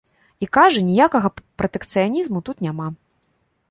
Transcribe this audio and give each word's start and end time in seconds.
І, 0.45 0.47
кажа, 0.57 0.79
ніякага 0.87 1.33
пратэкцыянізму 1.59 2.45
тут 2.51 2.57
няма. 2.69 2.93